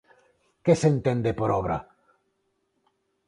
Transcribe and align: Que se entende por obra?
Que 0.63 0.73
se 0.79 0.87
entende 0.95 1.31
por 1.39 1.49
obra? 1.59 1.77